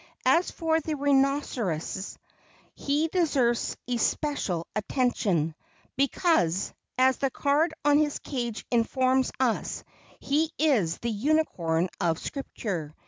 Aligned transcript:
As 0.25 0.49
for 0.49 0.79
the 0.81 0.95
rhinoceros, 0.95 2.17
he 2.73 3.07
deserves 3.09 3.77
especial 3.87 4.65
attention, 4.75 5.53
because, 5.95 6.73
as 6.97 7.17
the 7.17 7.29
card 7.29 7.75
on 7.85 7.99
his 7.99 8.17
cage 8.17 8.65
informs 8.71 9.31
us, 9.39 9.83
he 10.19 10.49
is 10.57 10.97
the 10.97 11.11
unicorn 11.11 11.87
of 11.99 12.17
Scripture. 12.17 12.95